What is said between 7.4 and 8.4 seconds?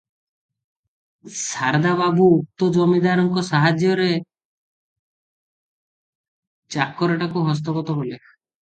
ହସ୍ତଗତ କଲେ।